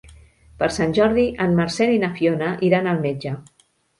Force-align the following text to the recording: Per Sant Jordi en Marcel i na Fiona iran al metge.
Per 0.61 0.69
Sant 0.77 0.95
Jordi 0.99 1.25
en 1.45 1.53
Marcel 1.59 1.93
i 1.97 2.01
na 2.05 2.11
Fiona 2.17 2.49
iran 2.71 2.91
al 2.93 3.03
metge. 3.07 3.37